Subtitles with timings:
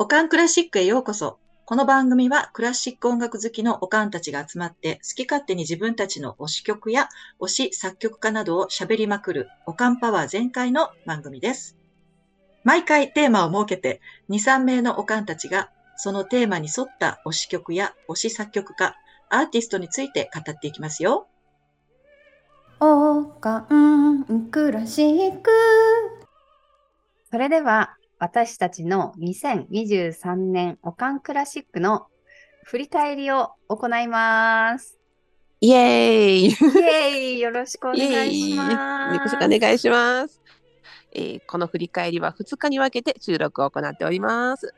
[0.00, 1.40] オカンクラシックへようこそ。
[1.64, 7.08] この番組はクラシック音楽好きのオカンたちが集まって好き勝手に自分たちの推し曲や
[7.40, 11.76] 推し作曲家などを喋りまくるオカンパワー全開の番組です。
[12.62, 14.00] 毎回テーマを設けて
[14.30, 18.94] 2、3名のオカンたちがそのテーマに沿った推し曲や推し作曲家、
[19.30, 21.26] アーティストについて語っていきますよ。
[22.78, 25.50] オカンクラシック
[27.32, 32.08] それでは私たちの2023年オカンクラシックの
[32.64, 34.98] 振り返りを行います。
[35.60, 39.14] イエーイイエーイよろしくお願いします。
[39.14, 40.40] よろしくお願いします。
[41.12, 44.74] えーこの振り返りは2日に分けて収録を行っております。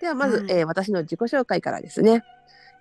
[0.00, 2.24] ではまず、はいえー私の自己紹介からですね。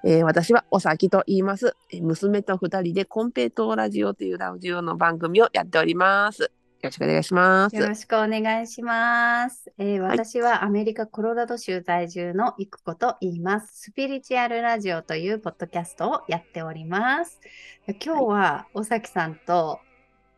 [0.04, 1.76] えー私はおさきと言います。
[1.92, 6.52] えー娘と2人でコンペイトーラジオというラジオの番組をやっております。
[6.85, 7.75] よろしくお願いします。
[7.75, 9.71] よろしくお願いします。
[9.80, 13.89] えーはい私はアメリカ・コロラド州在住のいくこと言います。
[13.89, 17.39] スピリチュアルラジオというポッドキャストをやっております。
[17.88, 19.80] 今日は尾崎さんと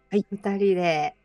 [0.09, 1.15] はい2人で、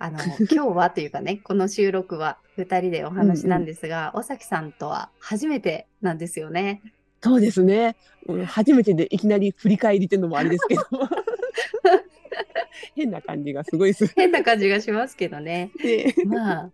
[0.00, 0.18] あの、
[0.50, 6.82] 今日はというかね、この収録は2人でお話なんですが、尾崎さんとは初めてなんですよね。
[7.22, 7.94] そうですね。
[8.26, 10.82] うん初めてでいきなり振り返りっていうのもあれですけど。
[12.94, 14.12] 変な感じがすごいする。
[14.16, 15.70] 変な感じがしますけどね。
[15.82, 16.70] ねまあ、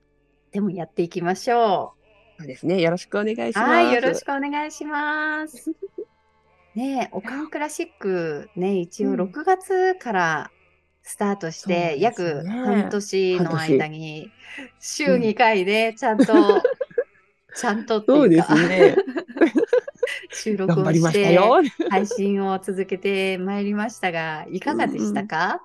[0.50, 1.94] でもやっていきましょ
[2.38, 2.40] う。
[2.42, 2.80] そうですね。
[2.80, 3.58] よろしくお願いします。
[3.58, 5.70] はい、よろしくお願いします。
[6.74, 10.50] ねえ、オカンクラシックね、一応うん6月から
[11.02, 14.30] スタートして、約半年の間に、
[14.80, 16.62] 週2回でちゃんと、
[17.54, 18.96] ちゃんとってそうでいうか、すね。
[20.32, 21.38] 収録をして。
[21.90, 25.62] 配信を続けてまいりましたが、いかがでしたか？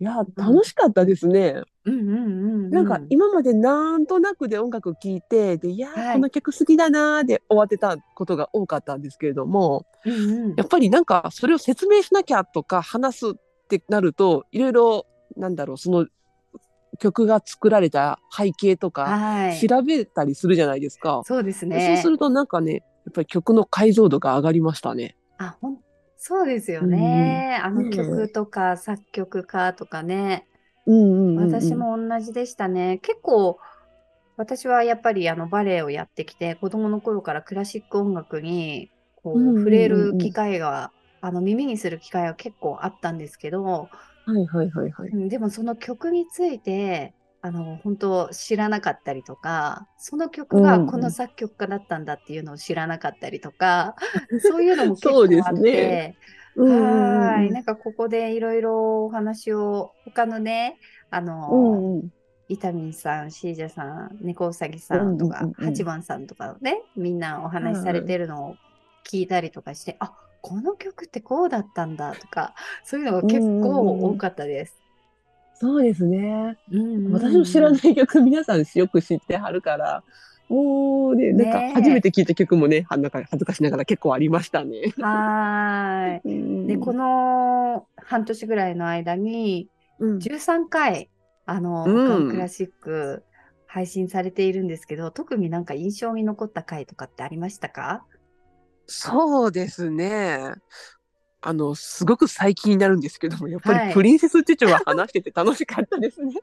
[0.00, 1.62] いや、楽しかったですね。
[1.84, 2.70] うんうんうんうん。
[2.70, 13.32] なんか今までなんとなくで音楽聴いて、で、いやー、はいこの曲好きだなーで終わってたことが多かったんですけれども、うんうんやっぱりなんかそれを説明しなきゃとか話すっ
[13.68, 16.06] てなると、いろいろ、なんだろう、その
[17.00, 19.68] 曲が作られた背景とかはい。
[19.68, 21.22] 調べたりするじゃないですか。
[21.24, 22.00] そうですそうね。
[22.02, 25.16] するとなんかね、やっぱり曲の解像度が上がりましたね。
[25.36, 25.82] あ、ほん、
[26.16, 27.58] そうですよね。
[27.62, 30.48] あのねえ曲とか作曲家とかね。
[30.86, 32.98] うんうんうんうん私も同じでしたね。
[33.00, 33.58] 結構、
[34.36, 43.90] 私はやっぱりあのバレエをやってきて、子供の頃からクラシック音楽にこうんうんうんうんう触れる機会が、あの耳にする機会は結構あったんですけど、
[44.26, 45.12] はいはいはいはい。
[45.12, 50.86] うんでもその曲について、あの本当知らなかったりとか、その曲がうんうん。
[50.88, 53.94] この作曲家だったんだっていうのを知らなかったりとか、
[54.40, 55.62] そういうのも結構あっね。
[55.72, 56.16] て、
[56.56, 57.28] うんうんうん。
[57.30, 57.52] はーい。
[57.52, 60.78] なんかここでいろいろお話を、他のね、
[61.10, 62.08] あの、うんうん。
[62.48, 68.56] イタミンさん、シージャさん、猫うさぎさんとかうんうんうんうん、ハチマンさんとかね、みんなお話しされてるのを
[69.06, 74.77] 聞いたりとかして、あこの曲ってこうだったんだとか、そういうのが結構多かったです。
[75.60, 76.56] そうですね。
[76.70, 80.04] うんうんうん私の知らない曲皆さんよく知ってはるから、
[80.48, 84.92] もうね、なんか初めて聞いた曲もね、はなんか恥ずかしながら結構ありましたね。
[84.98, 86.66] はーい。
[86.68, 91.10] で、この半年ぐらいの間に、うん13回、
[91.44, 93.24] あの、うんクラシック
[93.66, 98.04] 配信されているんですけど、特になんか印象に残った回とかってありましたか？
[98.86, 100.54] そうですね。
[101.40, 103.88] あの、すごく最近になるんですけども、やっぱはい。
[103.88, 106.34] りプリンセスチュチュは話してて楽しかったですね。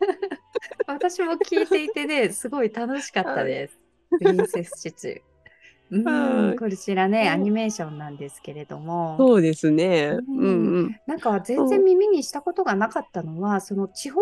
[0.86, 3.78] 私も聞いていてね、すごい楽しかったです。
[4.18, 5.96] プリンセスチュチュ。
[5.96, 7.28] うはいん、こちらね、うん。
[7.30, 10.18] アニメーションなんですけれども、そうですね。
[10.18, 10.96] ううんんうん。
[11.06, 14.20] なんか全然耳にしたことがなかったのは、その地方、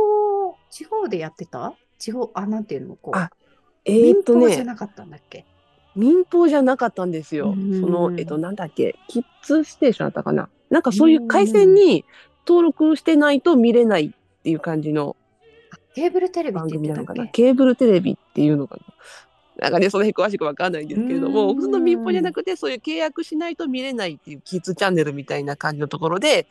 [0.70, 1.74] 地方でやってた？
[1.98, 3.30] 地方、あ、なんていうのこう、あ
[3.84, 5.44] えー民っとじゃなかったんだっけ？
[5.96, 7.50] 民放じゃなかったんですよ。
[7.50, 10.48] うんその、えっと、なんだっけ、キッズステーションだったかな。
[10.70, 12.04] なんかそういう回線に
[12.46, 15.16] 登録してないと見れないっていう感じの
[15.96, 17.26] ケーブルテレビっ番組なのかな。
[17.28, 18.82] ケーブルテレビっていうのかな。
[19.58, 26.46] なんかね、その辺詳しくわかんないんですけれども、うん普通の民放じゃなくて、そういう契約しないと見れないっていうキッズチャンネルみたいな感じのところで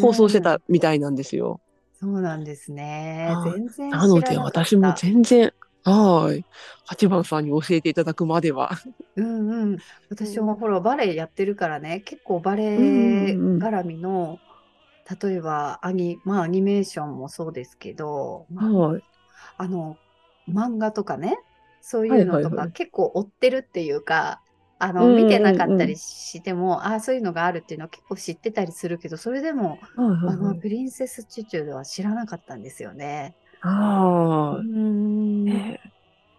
[0.00, 1.60] 放送してうんたみたいなんですよ。
[2.00, 3.52] そうなんですねはい。
[3.52, 5.52] 全然なので私も全然、
[5.84, 6.46] はい。
[6.86, 8.70] 八番さんに教えていただくまでは。
[9.16, 9.78] うんうん。
[10.08, 12.64] 私もほら、バレエやってるからね、結構バレ
[13.32, 14.42] エ絡みの、
[15.22, 19.02] 例えばアニ、まあ、アニメーションもそうですけど、まあはい。
[19.58, 20.00] あの、
[20.48, 21.36] 漫画とかね、
[21.80, 24.42] そういうのとか結構追ってるっていうか、
[24.78, 30.62] あの、見てなかったりしても、ああ、そういうのがあるっていうのは結構知ってたりするけど、それでも、はいはあの、いはい。
[30.62, 33.36] プリンセスチュチュでは知らなかったんですよね。
[33.62, 34.62] うああ。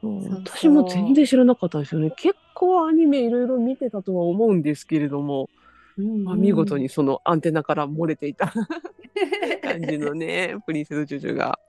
[0.02, 2.12] 私も全然知らなかったんですよね。
[2.12, 5.50] 結構アニメいろいろ見てたとは思うんですけれども、
[5.98, 8.54] うんまあ、見事にそのアンテナから漏れていた
[9.62, 11.60] 感じのね、 プリンセス・ジュジュが。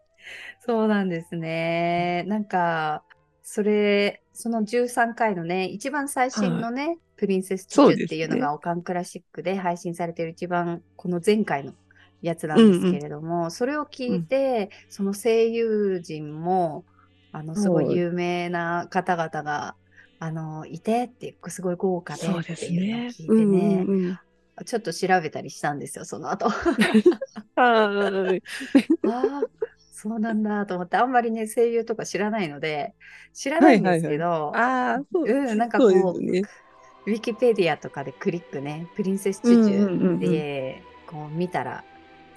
[0.61, 2.25] そうなんですね。
[2.29, 3.03] なんか、
[3.43, 11.73] それ、その13回のね、一番最新のね、プリンセス・チュチュっていうのが、オカンクラシックで配信されてる一番、この前回の
[12.23, 16.85] やつなんですけれども、それを聞いて、その声優陣も、
[17.33, 19.75] あの、すごい有名な方々が、
[20.19, 23.09] あの、いてって、すごい豪華でっていうのをね。
[23.09, 24.19] 聞いてね、うんうんうん
[24.65, 26.49] ちょっと調べたりしたんですよ、その後。
[27.57, 28.43] はい。
[29.09, 29.43] ああ、
[29.91, 32.95] そうなんだと思って、あんまりね、声優とか知らないので、
[33.33, 36.43] 知らないんですけど、ああ、そううん、なんかそこう、ね。
[37.07, 41.85] ウィキペディアとかでクリックね、プリンセス・チュチうんうんうんうんュで、こう見たら、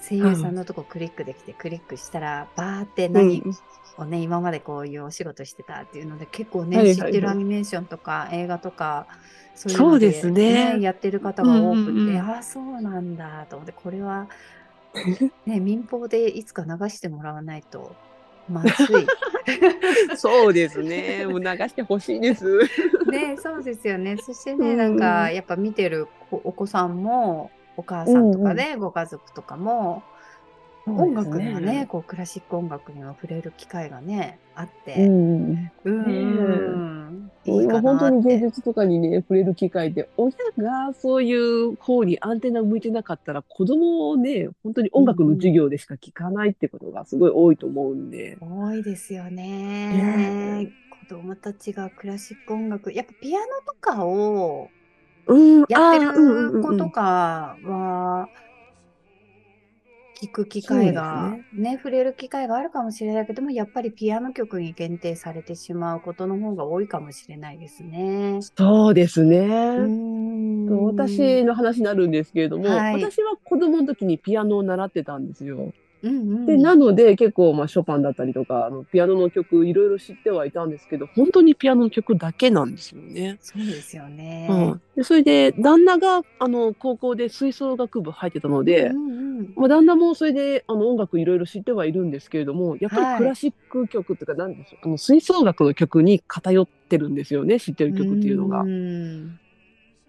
[0.09, 3.57] 声優さんのとこクリックできて、クリックしたら、バーって何うん
[3.97, 9.07] をね、今までこういうお仕事してたっていうので、結構ね、知ってるアニメーションとか映画とか、
[9.55, 14.27] そうでですねやってる方が多くて、ああ、そうなんだと思って、これは、
[15.45, 17.95] ね、民放でいつか流してもらわないと、
[18.49, 19.07] まずい。
[20.17, 21.25] そうですね。
[21.27, 22.59] もう流してほしいです。
[23.11, 24.17] ね、そうですよね。
[24.17, 30.03] そしてね、うんなんか、やっぱ見てる子お子さんも、お母さんとかね、ご家族とかも、
[30.85, 35.71] 音楽にはね、こう、クラシック音楽には触れる機会がね、あっうて、ん。
[35.85, 38.39] うん、うん、いい本当に芸。
[38.39, 48.37] 術とかにね触れる機会で親がそういう方にアンテナを向いてなかったら子供をね本当に音楽の授業でしか聞かないってことがすごい多いと思うんで。
[48.39, 50.71] 多いですよねね。
[51.07, 54.69] 子供たちがクラシック音楽、やっぱピアノとかを
[55.27, 58.29] うん、やってる子とかは、
[60.23, 68.39] 聞く機会がですね触れる機会があるかもしれないけども、やっぱりピアノ曲に限定されてしまうことの方が多いかもしれないですね。
[68.57, 69.49] そうですね。
[70.85, 75.73] 私の話になるんですけれども、はい私は子供の時にピアノを習ってたんですよ。
[76.03, 76.45] うんうん。
[76.45, 83.37] で、なので結構まあショパンだったりとか、あのピアノの曲いろいろ知ってはいたんですけど、本当にピアノの曲だけなんですよね。
[83.41, 84.47] そうですよね。
[84.49, 93.13] うん、でそれで旦那があの高校で吹奏楽部入ってたので、うんうんまあ、旦那もそれであの音楽いろいろ知ってはいるんですけれどもやっぱはい。
[93.13, 98.63] りクラシック曲っていうか何でしょう、あの吹奏楽の曲に偏ってるんですよね知ってる曲っていうのが。
[98.63, 99.39] ん。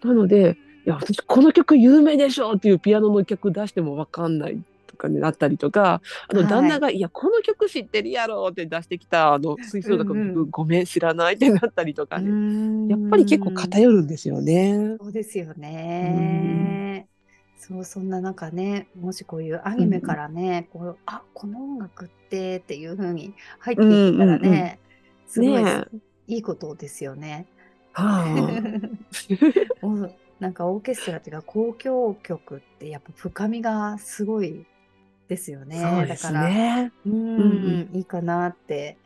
[0.03, 4.59] なのでいや私この曲有名でしょっていうピアノの曲出しても分かんない
[4.95, 6.43] とかになったりとかあはい。
[6.43, 10.19] の旦那が、い、やこの曲知ってるやろって出してきたあの吹奏楽うん。
[10.33, 12.87] うんごめん知らないってなったりとかね、うん。
[12.87, 14.95] やっぱり結構偏るんですよね。
[14.99, 17.07] そうですよね。
[17.57, 24.79] そう、そんな中ね、もしこういうアニメからね、こう、あ、この音楽ってっていう風に入っていったらね、
[25.27, 25.83] すごいね
[26.27, 27.47] いいことですよね。
[27.93, 28.23] は
[29.81, 29.85] あ。
[30.39, 34.65] なんかオーケストラっていうか交響曲ってやっぱ深みがすごい
[35.27, 35.79] ですよね。
[35.79, 36.91] そうですだから、ね。
[37.05, 38.97] うん、うんいいかなって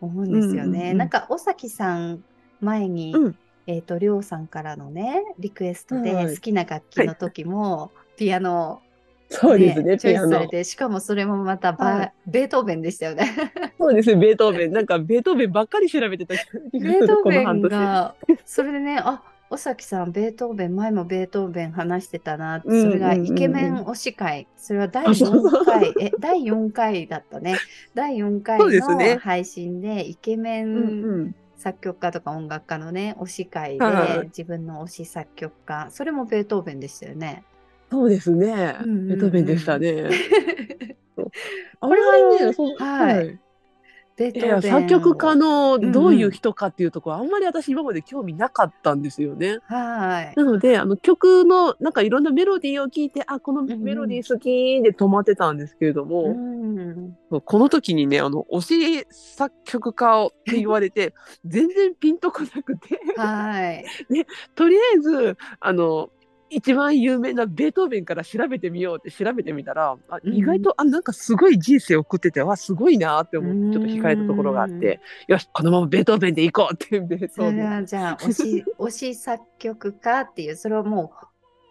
[0.00, 0.68] 思うんですよね。
[0.68, 2.24] うんうんうんなんか、尾崎さん、
[2.60, 8.80] 前に、うんえっ、と、りょうさんからのね、リクエストではい好きな楽器の時も、ピアノを、
[9.28, 10.16] そうですね、チョイ。
[10.16, 13.30] スされて、しかもそれもまたバ、はいベートーベンでしたよね。
[13.78, 14.72] そうですね、ベートーベン。
[14.72, 17.60] なんか、ベートーベンばっかり調べてたベートーベン。
[17.68, 18.14] が、
[18.46, 25.46] それでね、あ、尾崎さん、ベートーベン、前もベートーベン話してたな、うんそれがイケメン推し会、それは第あそう。
[25.46, 27.56] 4回、え、第4回だったね。
[27.94, 31.34] 第4回の配信で、イケメうんンうん。
[31.56, 37.42] 作曲家とか音楽家のね、推し会はいで、自分の推し作曲家、それもベートーベンでしたよね。
[37.90, 38.76] そうですね。
[38.84, 40.08] ベートーベンでしたね。
[41.80, 43.40] あこれはね、はい
[44.18, 44.60] ベーいや。
[44.60, 49.58] 作曲家のどううんうんいう人かっていうところ、あんまり私今まで興味なかったんですよね。
[49.66, 50.32] はい。
[50.36, 57.16] なのであの曲のなんかいろんなメロディーを聞いてあこのんうんメロディー好きで止まってたんですけれども、うん。
[57.44, 63.84] この時にねあの推し作曲家をって言われて 全然ピンとこなくてはい。
[64.54, 66.10] とりあえずあの
[66.50, 81.12] 一番有名なベートーベンから調べてみようって調べてみたらあうん意外と、あなんかすごい人生を送っててわすごいなって思うんってちょっと惹かれたところがあってよしこのままベートーベンで行こうってベートーベンはじゃあ、推し、推し作曲家っていう、それはも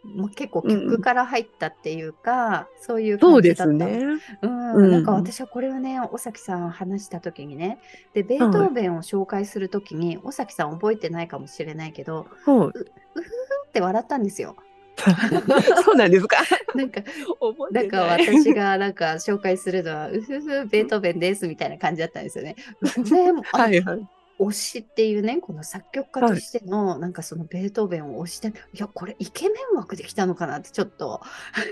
[0.04, 3.96] う、もう結構曲から入ったっていうか、そういうそうです感じだった。
[3.96, 4.04] ね。
[4.42, 7.80] うん、うんなんか私はこれはね、尾崎さん話した時にね、
[8.14, 13.28] で、ベートーベンを紹介する時に、尾崎さん覚えてないかもしれないけど、はいうふ
[13.68, 14.56] って笑ったんですよ。
[15.86, 16.38] そうなんですか？
[16.76, 17.02] なんか、
[17.40, 18.02] 覚なんか。
[18.04, 22.56] 私がなんか紹介するのは、うふふ、ベートーベンですみたいな感じだったんですよね。
[22.82, 23.16] うふふ、
[23.54, 24.08] あはいはい。
[24.40, 31.22] 推しっていうね、この作曲家としての、なんかそのベートーベンを推して、いや、これイケメン枠で来たのかなってちょっと。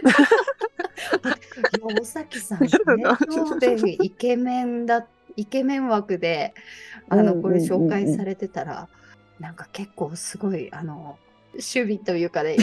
[0.03, 0.07] い
[1.79, 5.05] や、尾崎さん、ベートーベンイケメンだ、
[5.35, 6.53] イケメン枠で、
[7.09, 8.87] あの、これ紹介されてたら、
[9.39, 11.19] なんか結構すごい、あの、
[11.55, 12.57] 守備というかね、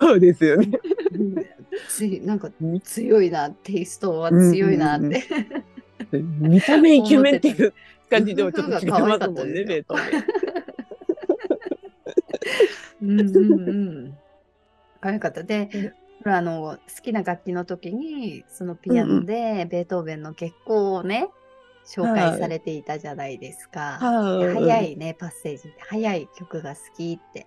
[0.00, 0.70] そうですよね。
[1.88, 2.50] ついなんか
[2.82, 5.24] 強いな、テイストは強いなって。
[6.12, 7.72] 見た目イケメンっていう
[8.08, 10.24] 感じでもちょっと違いますもんね、ベートーベン。
[13.02, 13.72] うんうんう
[14.08, 14.18] ん。
[15.00, 15.42] 可愛かった。
[15.42, 15.94] で、
[16.24, 21.28] あの好きな楽器の時にそのピアノでベートーベンの月光をね、
[21.90, 23.98] 紹介されていたじゃないですか。
[24.40, 27.46] で早いねパッセージで早い曲が好きって。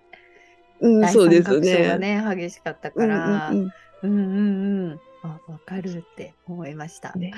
[0.80, 1.98] うん、第そう三ですね。
[1.98, 3.70] ね激しかったうんから、うんうん
[4.02, 5.00] うんうん。
[5.22, 7.14] あわかるって思いました。
[7.14, 7.32] ね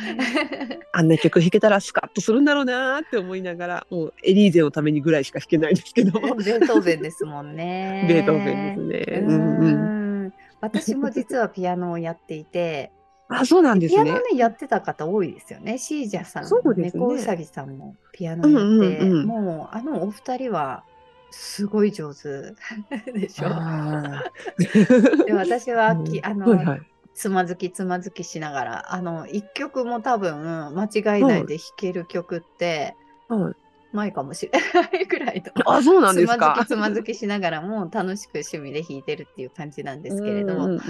[0.93, 8.07] あんな曲弾けたらスカッとするんだろうなーって思いながら、もうエリーゼのためにぐらいしか弾けないですけど、 ベートーベンですもんね。
[8.09, 9.21] ベートーベンですね。
[9.21, 10.27] ううんうん。
[10.27, 12.91] ん私も実はピアノをやっていて、
[13.29, 14.21] あ、そうなんですねピアノ。
[14.21, 15.79] ねやってた方多いですよね。
[15.79, 20.85] シージャさん、そうですね猫うさぎさんもピアノやって、うんうんうんもうあのお二人は
[21.31, 22.55] すごい上手
[23.13, 23.49] でしょ。
[23.49, 24.25] あ
[25.27, 26.83] で私はーき、 あの、はいはい。
[27.15, 32.95] つまずきつまずきしながら、あの一曲も多分間違いないで弾ける曲って
[33.29, 35.53] はいないかもしれないぐらいの。
[35.71, 36.67] あ、そうなんですつまずかき。
[36.69, 40.81] つまずきしながらも楽しく趣味で弾いてるっていう感じなんですけれど、うん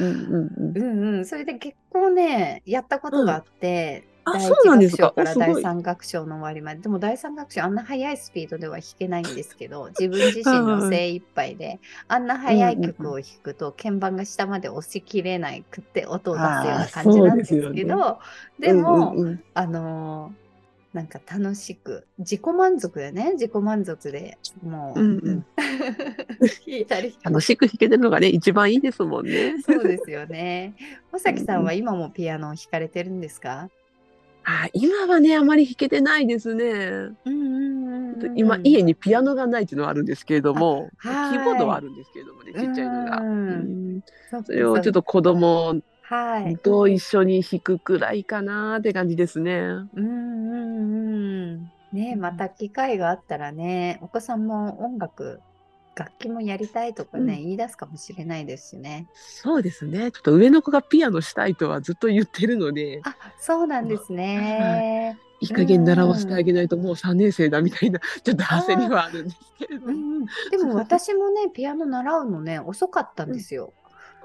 [0.77, 4.05] うんそれで結構ね、やったことがあって、
[4.65, 5.13] うなんですか。
[5.15, 18.19] 一楽章から第三楽章の終わりまで、でも第三楽章あんな速いスピードでは弾けないんですけど、 自分自身の精一杯で、あんな速い曲を弾くと、鍵盤が下まで押しきれないくって音を出すような感じなんですけど、
[18.59, 19.15] でも、
[19.55, 20.46] あのー
[20.97, 25.47] なんか楽しく、自己満足でね、自己満足でもう、うんうん
[26.67, 29.57] 弾いたり楽しく弾けてるのがね、一番いいですもんね。
[29.61, 30.73] そうですよね。
[31.13, 33.69] 尾崎さんは今もピアノを弾かれてるんですか？
[34.45, 36.65] あ今はね、あまり弾けてないですね。
[36.65, 43.19] うんうんうん今、家にピアノがないっていうのはあるんですけれども、キはいーボードはあるんですけれどもね、ちっちゃいのが。
[43.19, 44.01] うん
[44.47, 46.57] それをちょっと子供はい。
[46.59, 49.57] と一緒に弾くくらいかなって感じですね。
[49.57, 51.73] うんうんうん。
[51.93, 55.41] ねまた機会があったらね、お子さんも音楽、
[55.97, 59.09] 楽器もやりたいとかね、うん言い出すかもしれないですしね。
[59.15, 60.13] そうですね。
[60.13, 65.19] ちょっと上の子がピアノしたいとはずっと言ってるので、あ、そうなんですね。
[65.41, 73.73] いい加減習わせてあげないともう3年生だみたいな、ちょっと焦りはあるんですけれどうん、でも私もね、ピアノ習うのね、遅かったんですよ。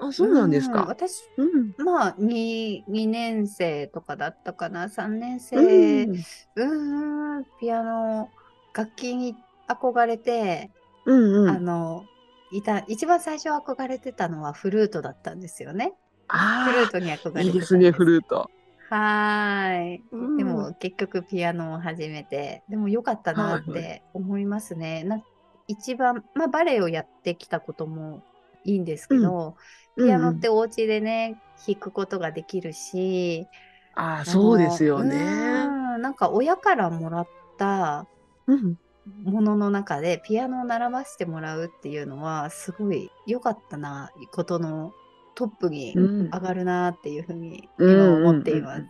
[0.08, 0.86] あ、そうなんですうんか。
[0.86, 1.72] 私うん。
[1.76, 6.24] まあ2、2年生とかだったかな、3年生、うん
[6.56, 8.34] うーん、ピアノ、
[8.72, 10.72] 楽器に憧れて、
[11.04, 11.54] うんうん。
[11.54, 12.10] あの、
[12.50, 15.92] いた、一番最初憧れてたのはフルートだったんですよね。
[16.28, 18.50] あフルートに憧れていいですね、フルート。
[18.88, 20.06] はーい。
[20.10, 25.04] うんでも結局ピアノを始めて、でも良かったなっはいはて思いますね。
[25.04, 25.22] な
[25.66, 28.24] 一番、まあバレエをやってきたことも
[28.64, 29.56] いいんですけど、
[29.96, 33.46] ピアノってお家でね、弾くことができるし、
[33.94, 35.68] ああ、そうですようね。
[35.98, 37.28] なんか親からもらっ
[37.58, 38.06] た
[38.46, 38.78] うん。
[39.24, 44.92] ものの中でピアノを習わせてもらうっていうのはすごい良かったなことの
[45.34, 48.82] トップにうん上がるなっていうふうにうん今思っています。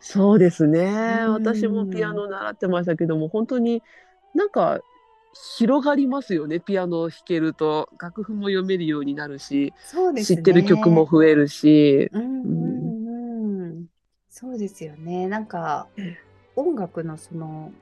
[0.00, 1.18] そうですね。
[1.26, 3.82] うん私もピアノ習ってましたけども、本当に
[4.34, 4.80] なんか
[5.32, 6.60] 広がりますよね。
[6.60, 10.36] ピアノを弾けると楽譜も読めるようになるし、そうですね。
[10.38, 12.10] 知ってる曲も増えるし。
[12.12, 13.86] うんうんうん。
[14.28, 15.28] そうですよね。
[15.28, 15.88] なんか
[16.56, 17.72] 音楽のその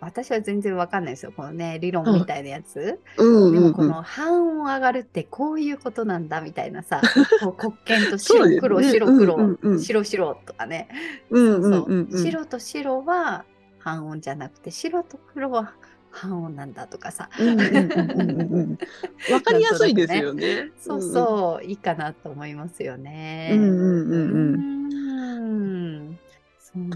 [0.00, 1.32] 私は全然わかんないですよ。
[1.34, 3.00] このね理論みたいなやつ。
[3.16, 3.52] うん。
[3.52, 7.00] でもこの半音上がるってこういうことなんだみたいなさ、
[7.40, 10.88] こう黒鍵と白黒白黒、うんうんうん白白とかね。
[11.30, 13.44] うんうんそううんうん白と白は
[13.78, 15.74] 半音じゃなくて白と黒は
[16.14, 17.28] 半音なんだとかさ。
[17.38, 18.78] うんうんうんうんうんうん。
[19.32, 20.70] わかりやすいですよね。
[20.78, 23.50] そうそう、いいかなと思いますよね。
[23.52, 24.84] うん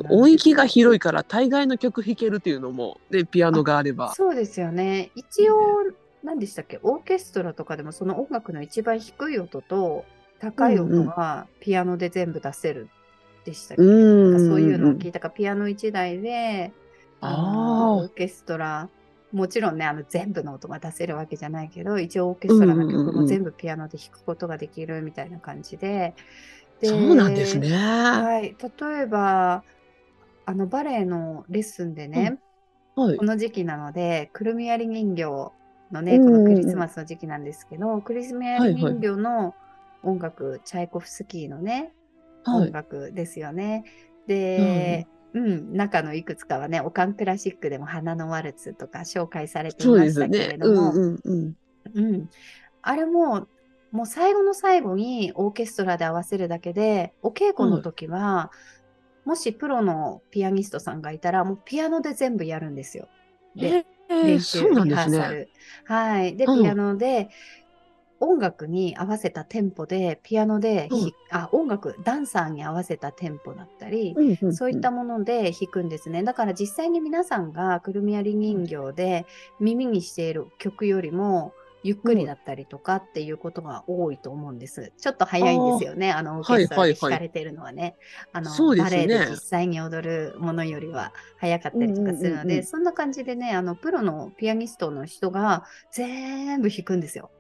[0.08, 4.12] 音域が広いから大概の曲弾けるっていうのもねピアノがあれば。
[4.14, 5.12] そうですよね。
[5.14, 5.56] 一応、
[6.25, 10.04] 何でしたっけ、オーケストラとかでもその音楽の一番低い音と
[10.40, 12.88] 高い音はピアノで全部出せる
[13.44, 16.72] でしたっけ、うんなんかそういうのを聞いたか、ピアノ1台で、
[17.20, 18.88] あオーケストラ、
[19.32, 26.14] もちろんね、あの全部の音が出せるわけじゃないけど、一応オーケストラの曲も全部ピアノで弾くことができるみたいな感じで。
[26.80, 27.70] でそうなんですね。
[27.70, 29.64] はい、例えば
[30.47, 32.38] あのバレエのレッスンでね、
[32.94, 33.25] はいこ。
[33.25, 35.25] の時期なので、くるみ割り人形
[35.92, 39.54] のね、うんこのクリスマスの時期なんですけど、クリスマスはいはい人形の
[40.02, 41.92] 音楽、チャイコフスキーのね、
[42.47, 42.73] 音はい。
[42.73, 43.85] 楽ですよね。
[44.26, 50.28] で、うん、中のいくつかはね、オカンクラシックでも花のワルツとか紹介されていました。
[50.28, 51.54] けれども、うんうんうん。
[51.94, 52.30] うん。
[52.82, 53.47] あれも、
[53.90, 58.50] もう最後の最後にオーケストラで合わせるだけで、お稽古の時は、
[59.25, 63.08] もしプロのピアニストさんがいたら、もうピアノで全部やるんですよ。
[63.54, 65.38] で、えー、練習、リハーサル。
[65.40, 65.49] ね。
[65.85, 66.37] はい。
[66.37, 67.28] で、うんピアノで、
[68.20, 76.22] 音楽に合わせたテンポで、ピアノでひ、うんあ、音楽、ダンサーに合わせたテンポだったり、うんうんそういったもので弾くんですね。
[76.22, 79.26] だから実際に皆さんがくるみ割り人形で
[79.60, 84.92] 耳にしている曲よりもゆっくりだったりとかっていうことが多いと思うんです。
[84.98, 86.12] ちょっと早いんですよね。
[86.12, 87.96] あのオーケストラで弾かれてるのはね。
[88.32, 97.30] あのそうですねバレエで実際に踊るものよりは早かったりとかするので、うんうんうんうんそんな感じでね、あのプロのピアニストの人が全部弾くんですよ。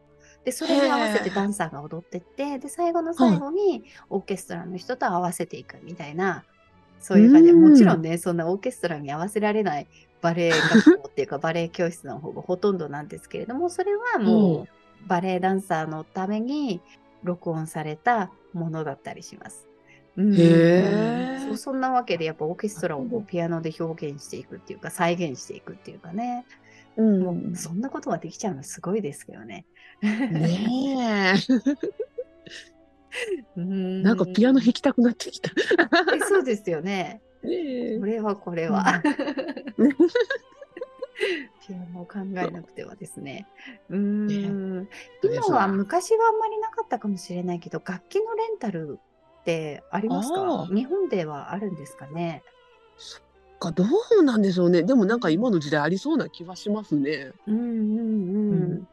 [0.48, 6.42] で、それに合わせてダンサーが踊ってって、で、最後の最後にオーケストラの人と合わせていくみたいな、
[7.00, 7.52] そういう感じ。
[7.52, 9.86] もちろんね、そんなオーケストラに合わせられない
[10.22, 14.68] バレエ学校っていうか、バレエ教室の方が ほとんどなんですけれども、それはもう
[15.06, 16.80] バレエダンサーのために
[17.24, 19.68] 録音されたものだったりします。
[20.16, 20.34] うん。
[20.34, 21.46] へー。
[21.46, 26.46] そうそんなわけで、やっぱオーケストラをこうピアノで表現していくっていうか、再現していくっていうかね、
[26.98, 29.66] うんもうそんなことができちゃうのすごいですけどね。
[30.02, 31.34] ねえ。
[33.56, 35.50] うんなんかピアノ弾きたくなってきた。
[36.14, 37.20] えそうですよね。
[37.42, 39.02] ね これはこれは。
[39.76, 39.92] うん
[41.66, 43.46] ピアノを考えなくてはですね。
[43.90, 44.88] うーん。
[45.22, 48.98] 今は昔はあんまりなかったかもしれないけど、楽器のレンタル
[49.40, 50.66] ってありますか？
[50.74, 52.42] 日本ではあるんですかね？
[53.58, 53.84] かど
[54.18, 54.82] うなんでしょうね。
[54.82, 57.32] でもなんか今の時代ありそうな気はしますね。
[57.46, 58.52] うんうんうん。
[58.52, 58.88] うん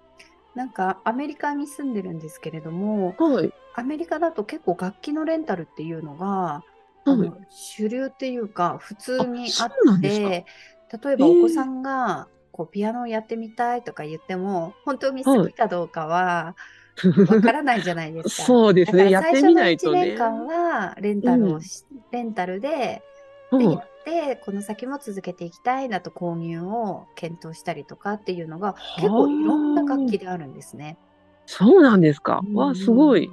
[0.56, 3.51] なんかアメリカに住んでるんですけれども、はい。
[3.75, 6.69] アメリカだと結構楽器のレンタルっていうのが、はい
[7.08, 10.45] あの主流っていうか普通にあって、
[11.04, 16.56] 例えばお子さんがこうピアノをやってみたいとか言っても、本当に好きかどうかは
[17.30, 18.43] わからないじゃないですか。
[18.43, 19.12] そうですね。
[19.12, 20.17] やってだから最初の1みないとね年。
[20.17, 23.04] 間はレンタルをし、レンタルで
[24.06, 30.98] て、この先も続けていきたいなと購入を検討したりとかっていうのが結構いろんな楽器であるんですね。
[31.46, 32.41] そうなんですか？
[32.54, 33.30] わ、すごい。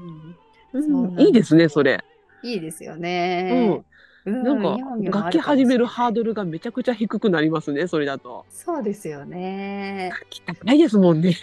[1.18, 2.02] いいですね、それ。
[2.42, 3.76] いいですよね。
[3.76, 3.84] うん
[4.24, 4.78] なんか
[5.18, 8.46] 楽器始めるハードルがめちゃくちゃ低くなりますね、それだと。
[8.50, 10.10] そうですよね。
[10.12, 11.36] 楽器高いですもんね。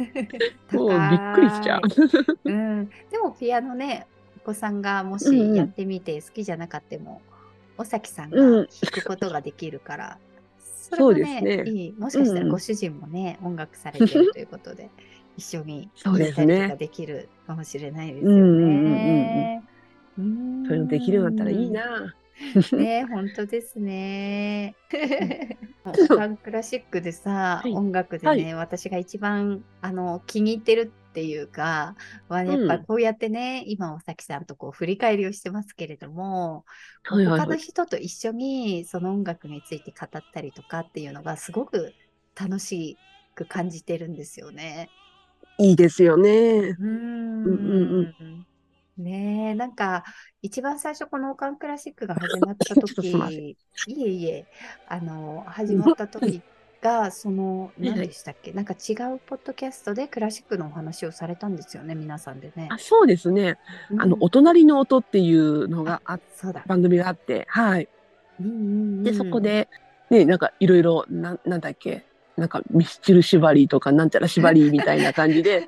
[0.72, 0.98] もうびっ
[1.34, 1.82] くりしちゃう。
[2.44, 4.06] うん、でもピアノね、
[4.38, 7.20] お子さんがもしやってみて好きじゃなかったも、
[7.78, 10.20] 尾崎さんがうん弾くことができるから、
[10.58, 11.92] そそうれもですねいい。
[11.94, 14.92] もしかしたうんうんらご主人もね、音楽されてるということで、
[15.36, 19.64] 一緒にそう弾いたりとかできるかもしれないですようんうんうんうんね。
[20.18, 22.14] うんそういうのできるようになったらいいな。
[22.72, 24.76] ね本当ですね。
[25.84, 31.96] もうオカンクラシックでさ、はい音楽でね、私が一番あの気に入ってるっていうか、
[32.28, 36.64] はやっぱうんこうやってね、今、尾崎さんとこう振り返りをしてますけれども、
[37.04, 37.40] はいはいはい。
[37.40, 41.96] 他の人と一緒にその音楽について語ったりとかっていうのがすごく
[42.34, 43.00] 楽し
[43.34, 44.92] く感じてるんですよね。
[45.58, 46.30] いいですよね。
[46.30, 47.50] うーんう
[48.02, 48.46] んうん
[48.96, 50.04] ねえ、なんか、
[50.42, 54.48] 一番最初このオカンクラシックが始まった ちょっとすいません時、いえいえ、
[54.86, 56.42] あの、始まった時
[56.80, 58.52] が、 その、ね何でしたっけ？
[58.52, 62.68] なんか違うポッドキャストでクラシックのお話をされたんですよね、皆さんでね。
[62.70, 63.58] あそうですね。
[63.96, 66.62] あの、うんお隣の音っていうのがあそうだ。
[66.66, 67.88] 番組があって、はい。
[68.40, 68.56] うんうんう
[69.00, 69.68] んで、そこ、で、
[70.10, 75.66] ね、なんかいろいろ、なんなんだっけ、なんかミスチル縛りとか、なんちゃら縛りみたいな感じで、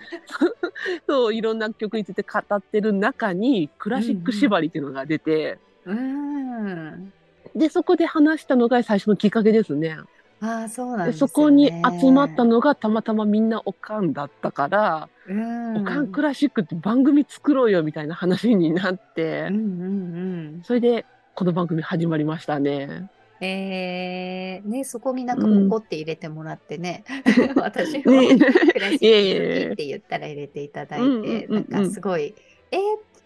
[1.08, 7.12] そう、いろんな曲について語ってる中に、クラシック縛りっていうのが出て、うーん。
[7.54, 9.98] で、そこで話したのが最初のきっかけですね。
[10.40, 11.12] ああ、そうなんね。
[11.12, 11.68] そこに
[12.00, 20.62] 集まったのがたまたまみんなおかんだったから、うん、おかんクラシックって番組作ろうよみたいな話になって、うんうんうん。
[20.64, 23.08] それでこの番組始まりましたね。
[23.40, 25.66] えー、ね、そこになんかうん。
[25.68, 27.04] 怒って入れてもらってね、
[27.56, 28.36] 私もね。
[28.38, 31.66] クラシックいって言ったら入れていただいうんうんて、うんうん。
[31.68, 32.34] なんかすごい、
[32.70, 32.80] えー、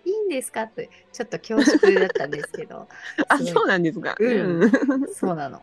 [0.05, 0.63] いいんですか？
[0.63, 2.89] って、ちょっと恐縮だったんですけど、
[3.29, 4.17] あ、そうなんですか？
[4.19, 4.63] うん。
[4.63, 4.71] うん。
[5.15, 5.63] そうなの。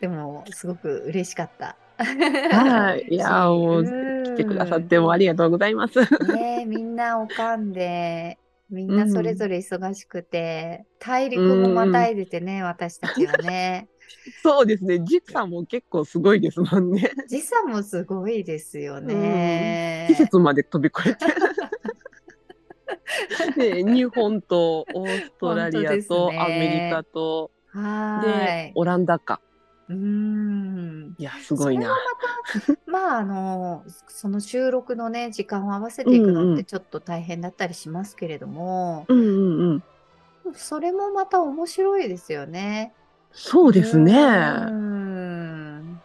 [0.00, 1.76] でも、すごく嬉しかった。
[1.96, 3.06] はい。
[3.14, 3.84] いやー、もう、
[4.24, 6.00] 来てくださってもありがとうございます。
[6.32, 8.36] ねえみんなおかんで、
[8.70, 13.88] みんなそれぞれ忙しくて、大陸もまたいでてね、私たちはね。
[14.42, 15.00] そうですね。
[15.00, 17.10] 時差も結構すごいですもんね。
[17.28, 20.06] 時差もすごいですよね。
[20.08, 21.26] 季節まで飛び越えて。
[23.84, 28.72] で日本とオーストラリアとアメリカと、はで。
[28.74, 29.40] オランダか。
[29.88, 30.63] うーん。
[31.18, 31.94] いやすごいな。
[32.86, 39.82] まあ、あの、その収録のね、時間を合わせていくうんうんのってちょっと大変だったりしますけれども、うんうんうん。
[40.54, 42.94] それもまた面白いですよね。
[43.32, 44.12] そうですね。
[44.12, 46.00] うーん。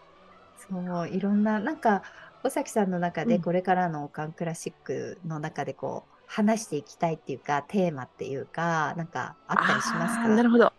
[0.58, 2.04] そう、いろんな、なんか、
[2.43, 10.28] 尾崎さんの中でうんこれからのオカンクラシックの中でこう、話していきたいっていうか、テーマっていうか、なんかあったりしますか？
[10.30, 10.72] なるほど。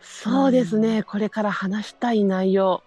[0.00, 1.02] そうですね。
[1.02, 2.82] これから話したい内容。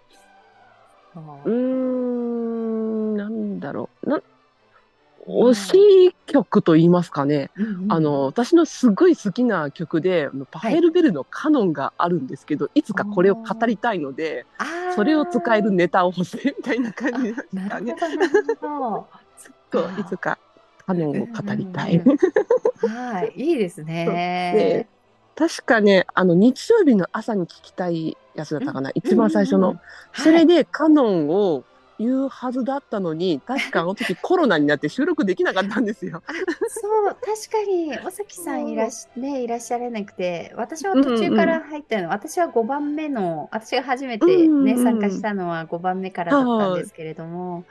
[1.44, 4.10] そううーん、なんだろう。
[4.10, 4.20] な
[5.26, 7.50] 推し曲と言いますかね。
[7.56, 14.44] うんうんあの私のすごい好きな曲でパフェルベルのカノンがあるんですけど、い、つかこれを語りたいので
[14.94, 18.00] それを使えるネタを欲しいみたいな感じですなかねるほ。
[18.00, 19.08] ど、なるほど。
[19.72, 20.38] そういつか
[20.86, 21.96] カノンを語りたい。
[21.96, 22.18] うんうん
[22.80, 24.88] はい、いいですね。
[25.38, 30.22] 確かねあの日曜日の朝に聞きたいやつだったかな、一番最初の、うんうんうん。
[30.24, 31.64] それでカノンを
[31.98, 36.22] 言うはずだったのに確かあの時コロナになって収録できなかったんですよ。
[36.68, 47.64] そう、確かに、尾崎さんいらし,、ね、いらっしゃらなくて、私は途中から入ったの、私は5番目の、私が初めて、ねうんうん参加したのは5番目からだったんですけれども、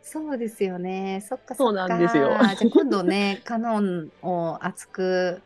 [0.00, 1.84] そうですよね、そっかそっか。
[1.84, 2.28] そうなんですよ。
[2.28, 5.42] じゃあ今度ね、カノンを熱く、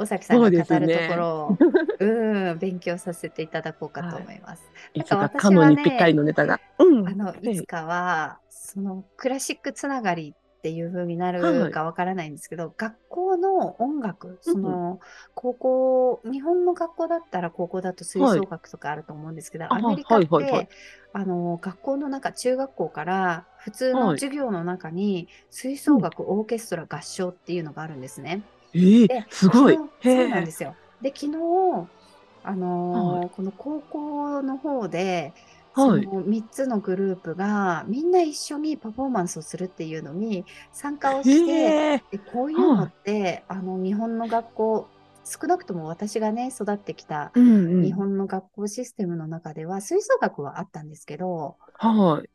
[0.00, 1.56] 尾崎さんが語るところを、
[2.00, 4.62] うん、勉強させていただこうかと思います。
[4.94, 5.04] い。
[5.04, 6.60] つか私はねぴったりのネタが。
[6.78, 7.08] うん。
[7.08, 7.56] あの、はい。
[7.56, 11.64] つかは、そのクラシックつながりっていう風になはい。
[11.64, 15.00] るかわからないんですけど、学校の音楽、その、
[15.34, 20.68] 高校、日本の学校だったら高校だと吹奏楽とかあると思うんですけど、あアメリカって、はいはいはい。
[21.12, 24.18] あの、学校の中、中学校から普通のはい。
[24.18, 28.42] 授業の中に、吹奏楽、オーケストラ、合唱っていうのがあるんですね。
[28.74, 30.78] えーで、すごいそうなんへですよ。
[31.00, 31.92] で、昨日、
[32.42, 35.34] あのーこの高校の方で、
[35.72, 41.30] はいその3つのグループがみんな一緒にパフォーマンスをするっていうのに参加をえ。
[41.30, 44.92] して、へーでこういうのって、あの日本の学校、
[45.24, 47.34] 少なくとも私がね、育ってきた
[47.80, 52.30] 日本の学校システムの中では、吹奏楽はあったんですけど、はい。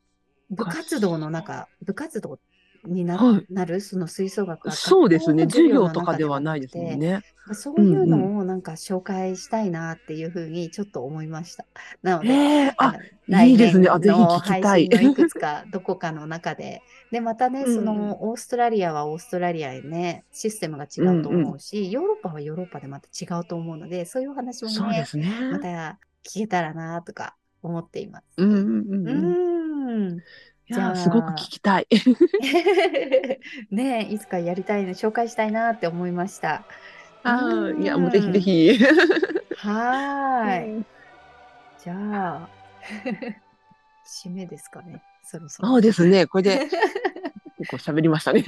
[0.50, 2.40] 部活動の中、部活動
[2.86, 5.44] にな,、はいなるその吹奏楽がそうですね。
[5.44, 7.22] 授業とかではないですもんね。
[7.52, 11.64] そういうのをなんか紹介したいなっていうふうにちょっと思いました。
[12.02, 12.94] なので、えー、あ、
[13.28, 16.82] のいいですねあぜひ聞きたいいくつかどこかの中で。
[17.10, 25.50] で、またね、うんそのオーストラリアはオーストラリアへね、システムが違うと思うし、ヨーロッパはヨーロッパでまた違うと思うので、そういうお話もねね。
[25.52, 28.24] また聞けたらなとか思っています。
[28.38, 30.22] うんうんううんうん。
[30.70, 31.86] じゃあすごく聞きたい。
[33.70, 36.66] ねえ、いつかやりたいの、紹介したいなって思いました。
[37.22, 38.78] あいやもうぜひぜひ。
[39.54, 40.76] はーい。
[40.78, 40.86] うん
[41.78, 41.94] じゃ
[42.44, 42.50] あ、
[44.04, 45.02] 締めですかね。
[45.22, 45.68] そろそろ。
[45.68, 46.26] そうですね。
[46.26, 46.68] これで
[47.58, 48.44] 結構喋りましたね。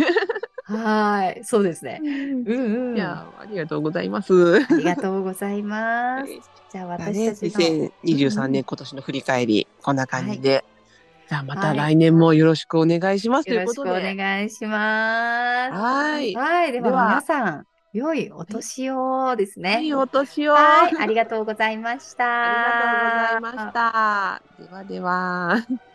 [0.64, 1.44] はーい。
[1.44, 2.00] そうですね。
[2.04, 2.96] うんうん。
[2.96, 4.32] いやーありがとうございます。
[4.56, 6.50] ありがとうございます。
[6.68, 7.60] じゃあ、私たちの。
[7.60, 10.64] 2023年うん今年の振り返りこんな感じで。
[11.28, 14.14] じゃあまたはい来年もよろしくお願いしますというよろしくおことで。
[14.14, 15.72] 願いします。
[15.72, 16.34] はい。
[16.34, 16.72] はい。
[16.72, 19.82] では、では皆さん、良いお年をですね。
[19.82, 20.54] いいお年を。
[20.54, 20.96] はい。
[20.98, 22.24] ありがとうございました。
[23.36, 24.42] ありがとうございました。
[24.58, 25.87] ではでは。